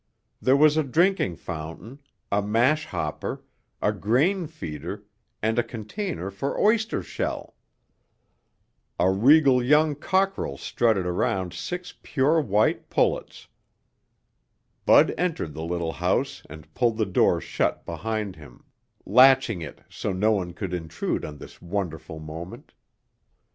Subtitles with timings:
[0.41, 1.99] There was a drinking fountain,
[2.31, 3.43] a mash hopper,
[3.83, 5.03] a grain feeder
[5.43, 7.53] and a container for oyster shell.
[8.99, 13.47] A regal young cockerel strutted around six pure white pullets.
[14.87, 18.63] Bud entered the little house and pulled the door shut behind him,
[19.05, 22.73] latching it so no one could intrude on this wonderful moment.